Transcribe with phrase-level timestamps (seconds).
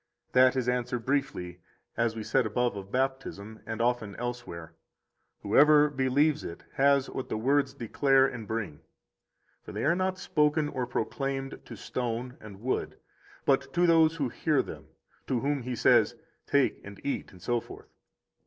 [0.33, 1.61] That is answered briefly,
[1.95, 4.73] as we said above of Baptism and often elsewhere:
[5.43, 8.79] Whoever believes it has what the words declare and bring.
[9.61, 12.97] For they are not spoken or proclaimed to stone and wood,
[13.45, 14.87] but to those who hear them,
[15.27, 16.13] to whom He says:
[16.47, 17.85] 34 Take and eat, etc.